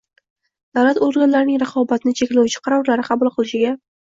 [0.77, 3.77] davlat organlarining raqobatni cheklovchi qarorlar qabul qilishiga